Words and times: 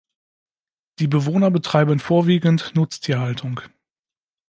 Die 0.97 1.05
Bewohner 1.05 1.51
betreiben 1.51 1.99
vorwiegend 1.99 2.71
Nutztierhaltung. 2.73 3.61